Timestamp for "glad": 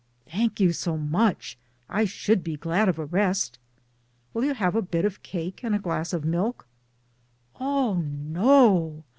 2.57-2.89